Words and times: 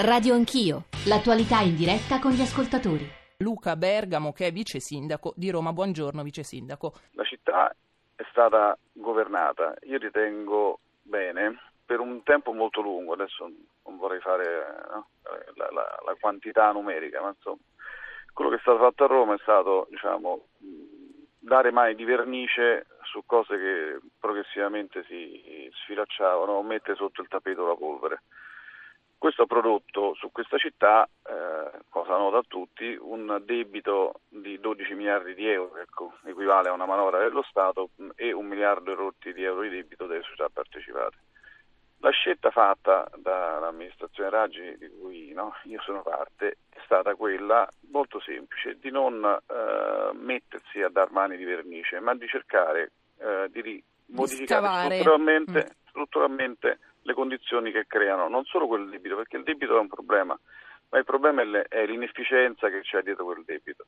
Radio 0.00 0.34
Anch'io, 0.34 0.84
l'attualità 1.08 1.58
in 1.58 1.74
diretta 1.74 2.20
con 2.20 2.30
gli 2.30 2.40
ascoltatori. 2.40 3.02
Luca 3.38 3.74
Bergamo, 3.74 4.32
che 4.32 4.46
è 4.46 4.52
vice 4.52 4.78
sindaco 4.78 5.32
di 5.34 5.50
Roma. 5.50 5.72
Buongiorno, 5.72 6.22
vice 6.22 6.44
sindaco. 6.44 6.92
La 7.14 7.24
città 7.24 7.74
è 8.14 8.22
stata 8.30 8.78
governata, 8.92 9.74
io 9.82 9.98
ritengo 9.98 10.78
bene, 11.02 11.58
per 11.84 11.98
un 11.98 12.22
tempo 12.22 12.52
molto 12.52 12.80
lungo. 12.80 13.14
Adesso 13.14 13.50
non 13.86 13.96
vorrei 13.96 14.20
fare 14.20 14.86
no, 14.88 15.08
la, 15.56 15.68
la, 15.72 15.98
la, 16.04 16.16
quantità 16.20 16.70
numerica, 16.70 17.20
ma 17.20 17.30
insomma, 17.30 17.58
quello 18.32 18.50
che 18.50 18.56
è 18.58 18.60
stato 18.60 18.78
fatto 18.78 19.02
a 19.02 19.08
Roma 19.08 19.34
è 19.34 19.38
stato 19.42 19.88
diciamo, 19.90 20.46
dare 21.40 21.72
mani 21.72 21.96
di 21.96 22.04
vernice 22.04 22.86
su 23.02 23.24
cose 23.26 23.58
che 23.58 23.98
progressivamente 24.20 25.02
si 25.08 25.68
sfilacciavano 25.82 26.52
o 26.52 26.62
mettere 26.62 26.94
sotto 26.94 27.20
il 27.20 27.26
tappeto 27.26 27.66
la 27.66 27.74
polvere. 27.74 28.22
Questo 29.18 29.42
ha 29.42 29.46
prodotto 29.46 30.14
su 30.14 30.30
questa 30.30 30.58
città, 30.58 31.04
eh, 31.26 31.80
cosa 31.88 32.16
nota 32.16 32.38
a 32.38 32.44
tutti, 32.46 32.96
un 33.00 33.42
debito 33.44 34.20
di 34.28 34.60
12 34.60 34.94
miliardi 34.94 35.34
di 35.34 35.48
euro, 35.48 35.76
ecco, 35.78 36.12
equivale 36.24 36.68
a 36.68 36.72
una 36.72 36.86
manovra 36.86 37.18
dello 37.18 37.42
Stato, 37.42 37.90
e 38.14 38.32
un 38.32 38.46
miliardo 38.46 38.92
e 38.92 38.94
rotti 38.94 39.32
di 39.32 39.42
euro 39.42 39.62
di 39.62 39.70
debito 39.70 40.06
delle 40.06 40.22
società 40.22 40.48
partecipate. 40.48 41.16
La 41.98 42.10
scelta 42.10 42.50
fatta 42.52 43.10
dall'amministrazione 43.16 44.30
Raggi, 44.30 44.76
di 44.78 44.88
cui 44.88 45.32
no, 45.32 45.52
io 45.64 45.80
sono 45.80 46.02
parte, 46.02 46.58
è 46.70 46.78
stata 46.84 47.16
quella 47.16 47.68
molto 47.90 48.20
semplice 48.20 48.78
di 48.78 48.90
non 48.92 49.24
eh, 49.24 50.10
mettersi 50.14 50.80
a 50.80 50.90
dar 50.90 51.10
mani 51.10 51.36
di 51.36 51.42
vernice, 51.42 51.98
ma 51.98 52.14
di 52.14 52.28
cercare 52.28 52.92
eh, 53.18 53.48
di 53.50 53.82
modificare 54.08 54.94
strutturalmente, 54.94 55.66
mm. 55.68 55.77
Strutturalmente 55.98 56.78
le 57.02 57.14
condizioni 57.14 57.72
che 57.72 57.86
creano 57.86 58.28
non 58.28 58.44
solo 58.44 58.68
quel 58.68 58.88
debito, 58.88 59.16
perché 59.16 59.36
il 59.36 59.42
debito 59.42 59.76
è 59.76 59.80
un 59.80 59.88
problema, 59.88 60.38
ma 60.90 60.98
il 60.98 61.04
problema 61.04 61.42
è 61.68 61.86
l'inefficienza 61.86 62.70
che 62.70 62.82
c'è 62.82 63.02
dietro 63.02 63.24
quel 63.24 63.42
debito. 63.44 63.86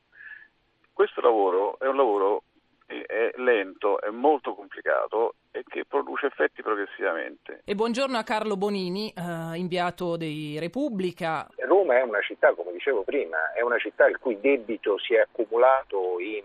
Questo 0.91 1.21
lavoro 1.21 1.79
è 1.79 1.87
un 1.87 1.95
lavoro 1.95 2.43
è 2.91 3.31
lento, 3.37 4.01
è 4.01 4.09
molto 4.09 4.53
complicato 4.53 5.35
e 5.51 5.63
che 5.65 5.85
produce 5.85 6.25
effetti 6.25 6.61
progressivamente. 6.61 7.61
E 7.63 7.73
buongiorno 7.73 8.17
a 8.17 8.23
Carlo 8.23 8.57
Bonini, 8.57 9.13
eh, 9.15 9.55
inviato 9.55 10.17
di 10.17 10.59
Repubblica. 10.59 11.47
Roma 11.59 11.97
è 11.97 12.01
una 12.01 12.19
città, 12.19 12.53
come 12.53 12.73
dicevo 12.73 13.03
prima, 13.03 13.53
è 13.53 13.61
una 13.61 13.77
città 13.77 14.09
il 14.09 14.17
cui 14.19 14.37
debito 14.41 14.97
si 14.99 15.13
è 15.13 15.19
accumulato 15.19 16.19
in 16.19 16.43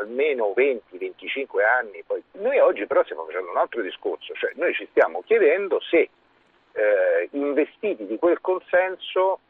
almeno 0.00 0.52
20-25 0.56 1.64
anni. 1.78 2.02
Poi. 2.06 2.22
Noi 2.32 2.58
oggi 2.58 2.86
però 2.86 3.02
stiamo 3.04 3.24
facendo 3.24 3.50
un 3.50 3.56
altro 3.56 3.82
discorso, 3.82 4.34
cioè 4.34 4.52
noi 4.56 4.74
ci 4.74 4.86
stiamo 4.90 5.22
chiedendo 5.22 5.80
se 5.80 6.08
eh, 6.72 7.28
investiti 7.32 8.06
di 8.06 8.18
quel 8.18 8.40
consenso 8.40 9.40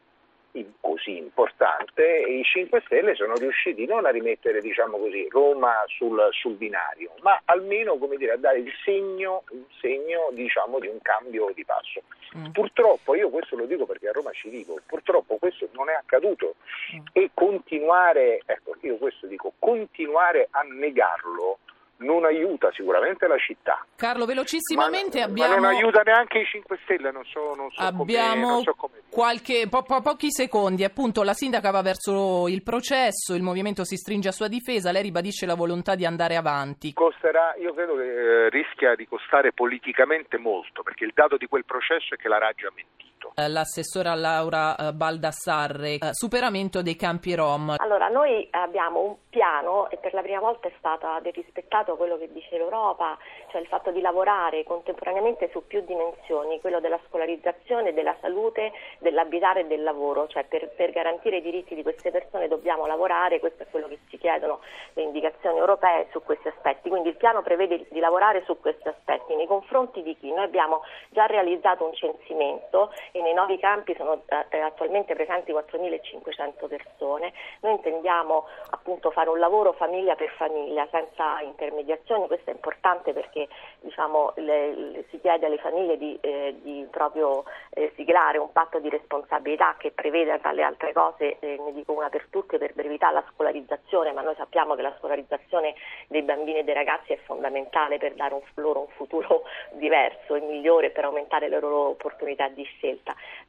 così 0.79 1.17
importante 1.17 2.03
i 2.03 2.43
5 2.43 2.81
Stelle 2.85 3.15
sono 3.15 3.35
riusciti 3.35 3.85
non 3.85 4.05
a 4.05 4.09
rimettere 4.09 4.61
diciamo 4.61 4.97
così, 4.97 5.27
Roma 5.29 5.83
sul, 5.87 6.27
sul 6.31 6.55
binario, 6.55 7.11
ma 7.21 7.41
almeno 7.45 7.97
dire, 8.17 8.33
a 8.33 8.37
dare 8.37 8.59
il 8.59 8.71
segno, 8.83 9.43
il 9.51 9.65
segno 9.79 10.29
diciamo, 10.31 10.79
di 10.79 10.87
un 10.87 10.99
cambio 11.01 11.51
di 11.53 11.65
passo. 11.65 12.01
Mm. 12.37 12.51
Purtroppo, 12.51 13.15
io 13.15 13.29
questo 13.29 13.55
lo 13.55 13.65
dico 13.65 13.85
perché 13.85 14.09
a 14.09 14.11
Roma 14.11 14.31
ci 14.31 14.49
vivo, 14.49 14.79
purtroppo 14.85 15.37
questo 15.37 15.67
non 15.73 15.89
è 15.89 15.93
accaduto 15.93 16.55
mm. 16.95 16.99
e 17.11 17.31
continuare, 17.33 18.41
ecco, 18.45 18.75
io 18.81 18.97
questo 18.97 19.27
dico, 19.27 19.53
continuare 19.57 20.47
a 20.51 20.61
negarlo 20.61 21.59
non 22.01 22.25
aiuta 22.25 22.71
sicuramente 22.73 23.27
la 23.27 23.37
città. 23.37 23.85
Carlo, 23.95 24.25
velocissimamente 24.25 25.19
ma, 25.19 25.25
abbiamo... 25.25 25.55
Ma 25.55 25.59
non 25.59 25.75
aiuta 25.75 26.01
neanche 26.01 26.39
i 26.39 26.45
5 26.45 26.79
Stelle, 26.83 27.11
non 27.11 27.23
so, 27.25 27.53
non 27.55 27.71
so 27.71 27.81
abbiamo 27.81 28.33
come, 28.33 28.53
non 28.53 28.63
so 28.63 28.73
come 28.75 28.93
qualche, 29.09 29.67
po- 29.69 29.83
po- 29.83 30.01
pochi 30.01 30.31
secondi. 30.31 30.83
Appunto, 30.83 31.23
la 31.23 31.33
sindaca 31.33 31.69
va 31.69 31.81
verso 31.81 32.47
il 32.47 32.63
processo, 32.63 33.35
il 33.35 33.43
movimento 33.43 33.83
si 33.83 33.97
stringe 33.97 34.29
a 34.29 34.31
sua 34.31 34.47
difesa, 34.47 34.91
lei 34.91 35.03
ribadisce 35.03 35.45
la 35.45 35.55
volontà 35.55 35.95
di 35.95 36.05
andare 36.05 36.35
avanti. 36.35 36.93
Costerà, 36.93 37.55
io 37.59 37.73
credo 37.73 37.95
che 37.95 38.45
eh, 38.45 38.49
rischia 38.49 38.95
di 38.95 39.07
costare 39.07 39.51
politicamente 39.51 40.37
molto, 40.37 40.81
perché 40.81 41.03
il 41.03 41.11
dato 41.13 41.37
di 41.37 41.47
quel 41.47 41.65
processo 41.65 42.15
è 42.15 42.17
che 42.17 42.27
la 42.27 42.37
Raggi 42.37 42.65
ha 42.65 42.71
mentito. 42.73 43.00
Eh, 43.35 43.47
l'assessora 43.47 44.13
Laura 44.15 44.75
eh, 44.75 44.93
Baldassarre, 44.93 45.93
eh, 45.95 46.09
superamento 46.11 46.81
dei 46.81 46.95
campi 46.95 47.35
Rom. 47.35 47.75
Allora, 47.77 48.07
noi 48.07 48.47
abbiamo 48.51 48.99
un 49.01 49.15
piano 49.29 49.89
e 49.89 49.97
per 49.97 50.13
la 50.13 50.21
prima 50.21 50.39
volta 50.39 50.67
è 50.67 50.73
stato 50.77 51.07
rispettato 51.31 51.95
quello 51.95 52.17
che 52.17 52.31
dice 52.31 52.57
l'Europa, 52.57 53.17
cioè 53.49 53.61
il 53.61 53.67
fatto 53.67 53.91
di 53.91 54.01
lavorare 54.01 54.63
contemporaneamente 54.63 55.49
su 55.51 55.65
più 55.65 55.81
dimensioni, 55.85 56.59
quello 56.59 56.79
della 56.79 56.99
scolarizzazione, 57.07 57.93
della 57.93 58.15
salute, 58.19 58.71
dell'abitare 58.99 59.61
e 59.61 59.67
del 59.67 59.83
lavoro, 59.83 60.27
cioè 60.27 60.43
per, 60.43 60.69
per 60.75 60.91
garantire 60.91 61.37
i 61.37 61.41
diritti 61.41 61.75
di 61.75 61.83
queste 61.83 62.11
persone 62.11 62.47
dobbiamo 62.47 62.85
lavorare, 62.85 63.39
questo 63.39 63.63
è 63.63 63.67
quello 63.69 63.87
che 63.87 63.99
ci 64.09 64.17
chiedono 64.17 64.59
le 64.93 65.03
indicazioni 65.03 65.57
europee 65.57 66.07
su 66.11 66.21
questi 66.23 66.49
aspetti, 66.49 66.89
quindi 66.89 67.09
il 67.09 67.15
piano 67.15 67.41
prevede 67.41 67.87
di 67.89 67.99
lavorare 67.99 68.43
su 68.45 68.59
questi 68.59 68.87
aspetti 68.87 69.35
nei 69.35 69.47
confronti 69.47 70.03
di 70.03 70.15
chi? 70.17 70.31
Noi 70.31 70.43
abbiamo 70.43 70.81
già 71.09 71.25
realizzato 71.25 71.85
un 71.85 71.93
censimento 71.93 72.91
e 73.11 73.21
nei 73.21 73.33
nuovi 73.33 73.57
campi 73.59 73.95
sono 73.95 74.23
eh, 74.49 74.59
attualmente 74.59 75.15
presenti 75.15 75.51
4.500 75.51 76.67
persone, 76.67 77.33
noi 77.61 77.73
intendiamo 77.73 78.45
appunto 78.71 79.11
fare 79.11 79.29
un 79.29 79.39
lavoro 79.39 79.73
famiglia 79.73 80.15
per 80.15 80.29
famiglia 80.31 80.87
senza 80.91 81.41
intermediazioni, 81.41 82.27
questo 82.27 82.49
è 82.49 82.53
importante 82.53 83.13
perché 83.13 83.47
diciamo, 83.79 84.33
le, 84.35 85.05
si 85.09 85.19
chiede 85.19 85.45
alle 85.45 85.57
famiglie 85.57 85.97
di, 85.97 86.17
eh, 86.21 86.55
di 86.61 86.87
proprio 86.89 87.43
eh, 87.71 87.91
siglare 87.95 88.37
un 88.37 88.51
patto 88.51 88.79
di 88.79 88.89
responsabilità 88.89 89.75
che 89.77 89.91
prevede 89.91 90.39
tra 90.39 90.51
le 90.51 90.63
altre 90.63 90.93
cose, 90.93 91.37
eh, 91.39 91.57
ne 91.59 91.73
dico 91.73 91.93
una 91.93 92.09
per 92.09 92.27
tutte, 92.29 92.57
per 92.57 92.73
brevità 92.73 93.11
la 93.11 93.23
scolarizzazione, 93.33 94.11
ma 94.11 94.21
noi 94.21 94.35
sappiamo 94.35 94.75
che 94.75 94.81
la 94.81 94.95
scolarizzazione 94.97 95.75
dei 96.07 96.21
bambini 96.21 96.59
e 96.59 96.63
dei 96.63 96.73
ragazzi 96.73 97.13
è 97.13 97.17
fondamentale 97.25 97.97
per 97.97 98.13
dare 98.13 98.33
un, 98.33 98.41
loro 98.55 98.81
un 98.81 98.87
futuro 98.95 99.43
diverso 99.73 100.35
e 100.35 100.41
migliore 100.41 100.91
per 100.91 101.05
aumentare 101.05 101.47
le 101.47 101.59
loro 101.59 101.89
opportunità 101.89 102.47
di 102.47 102.63
scelta. 102.63 103.00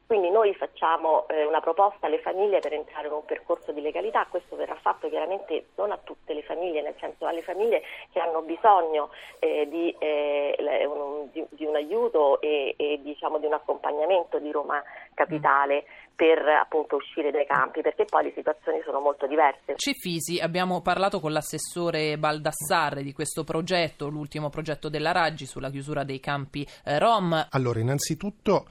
Quindi 0.07 0.31
noi 0.31 0.55
facciamo 0.55 1.27
eh, 1.29 1.47
una 1.47 1.61
proposta 1.61 2.07
alle 2.07 2.21
famiglie 2.21 2.61
per 2.61 2.75
entrare 2.75 3.07
in 3.07 3.15
un 3.15 3.25
percorso 3.25 3.73
di 3.73 3.81
legalità, 3.81 4.27
questo 4.29 4.57
verrà 4.57 4.75
fatto 4.75 5.09
chiaramente 5.09 5.69
non 5.77 5.91
a 5.91 5.99
tutte 6.03 6.35
le 6.35 6.43
famiglie, 6.43 6.83
nel 6.83 6.95
senso 7.01 7.27
alle 7.27 7.43
famiglie 7.43 7.83
che 8.13 8.21
hanno 8.21 8.43
bisogno 8.43 9.11
eh, 9.39 9.67
di, 9.69 9.95
eh, 9.99 10.87
un, 10.87 11.31
di, 11.33 11.45
di, 11.51 11.65
un 11.65 11.77
aiuto 11.77 12.41
e, 12.41 12.75
e 12.77 13.01
diciamo, 13.03 13.39
di 13.39 13.47
un 13.47 13.55
accompagnamento 13.55 14.39
di 14.39 14.51
Roma 14.51 14.83
Capitale. 15.15 15.85
Mm 15.87 16.01
per 16.15 16.39
appunto 16.47 16.97
uscire 16.97 17.33
dai 17.33 17.47
campi 17.47 17.81
perché 17.81 18.05
poi 18.05 18.25
le 18.25 18.33
situazioni 18.35 18.81
sono 18.85 19.01
molto 19.01 19.27
diverse. 19.27 19.75
Cefisi, 19.77 20.39
abbiamo 20.39 20.81
parlato 20.81 21.19
con 21.19 21.33
l'assessore 21.33 22.17
Baldassarre 22.17 23.03
di 23.03 23.13
questo 23.13 23.43
progetto, 23.43 24.09
l'ultimo 24.09 24.49
progetto 24.49 24.89
della 24.89 25.11
Raggi 25.11 25.47
sulla 25.47 25.71
chiusura 25.71 26.05
dei 26.05 26.21
campi 26.21 26.67
eh, 26.85 26.99
Rom. 26.99 27.49
Allora, 27.51 27.81
innanzitutto 27.81 28.67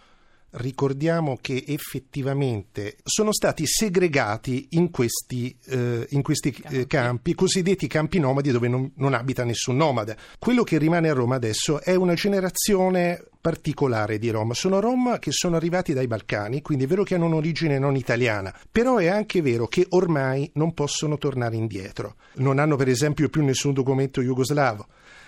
ricordiamo 0.52 1.38
che 1.40 1.64
effettivamente 1.68 2.98
sono 3.04 3.32
stati 3.32 3.66
segregati 3.66 4.68
in 4.72 4.90
questi, 4.90 5.56
eh, 5.68 6.08
in 6.10 6.22
questi 6.22 6.56
eh, 6.70 6.88
campi, 6.88 7.34
cosiddetti 7.34 7.88
campi 7.88 8.20
nomadi 8.20 8.52
dove 8.52 8.68
non, 8.68 8.92
non 8.96 9.14
abita 9.14 9.44
nessun 9.44 9.78
nomade. 9.78 10.18
Quello 10.40 10.64
che 10.64 10.78
rimane 10.78 11.10
a 11.10 11.14
Roma 11.14 11.36
adesso 11.36 11.82
è 11.82 11.96
una 11.96 12.14
generazione 12.14 13.24
particolare 13.40 14.20
di 14.20 14.30
Rom. 14.30 14.52
Sono 14.52 14.80
Rom 14.80 15.18
che 15.20 15.32
sono 15.32 15.56
arrivati 15.56 15.94
dai 15.94 16.08
Balcani, 16.08 16.62
quindi 16.62 16.84
è 16.84 16.88
vero 16.88 17.04
che 17.04 17.16
hanno 17.16 17.26
un'origine 17.26 17.80
non 17.80 17.96
italiana, 17.96 18.54
però 18.70 18.98
è 18.98 19.08
anche 19.08 19.42
vero 19.42 19.68
che 19.68 19.86
ormai 19.90 20.50
non 20.56 20.74
possono 20.74 21.18
tornare 21.18 21.56
indietro. 21.56 22.16
Non 22.36 22.60
hanno 22.60 22.76
per 22.76 22.88
esempio 22.88 23.30
più 23.30 23.44
nessun 23.44 23.74
documento 23.74 24.22
jugoslavo, 24.22 24.88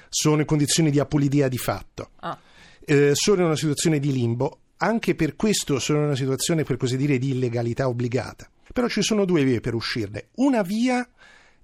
sono 0.09 0.41
in 0.41 0.45
condizioni 0.45 0.91
di 0.91 0.99
apolidia 0.99 1.47
di 1.47 1.57
fatto. 1.57 2.11
Ah. 2.19 2.37
Eh, 2.85 3.11
sono 3.13 3.39
in 3.39 3.45
una 3.45 3.55
situazione 3.55 3.97
di 3.97 4.11
limbo 4.11 4.59
anche 4.83 5.15
per 5.15 5.35
questo 5.35 5.79
sono 5.79 5.99
in 5.99 6.05
una 6.05 6.15
situazione, 6.15 6.63
per 6.63 6.77
così 6.77 6.97
dire, 6.97 7.17
di 7.17 7.29
illegalità 7.29 7.87
obbligata. 7.87 8.49
Però 8.73 8.87
ci 8.87 9.01
sono 9.01 9.23
due 9.23 9.43
vie 9.43 9.61
per 9.61 9.73
uscirne. 9.73 10.27
Una 10.35 10.61
via 10.61 11.07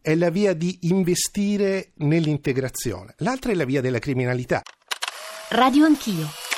è 0.01 0.15
la 0.15 0.29
via 0.29 0.53
di 0.53 0.77
investire 0.81 1.91
nell'integrazione, 1.95 3.15
l'altra 3.17 3.51
è 3.51 3.55
la 3.55 3.65
via 3.65 3.81
della 3.81 3.99
criminalità. 3.99 4.61
Radio 5.49 5.85
Anch'io. 5.85 6.48